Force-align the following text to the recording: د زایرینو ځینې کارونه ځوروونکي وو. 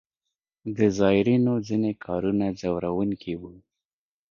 د 0.77 0.79
زایرینو 0.97 1.53
ځینې 1.67 1.91
کارونه 2.05 2.45
ځوروونکي 2.59 3.33
وو. 3.41 3.53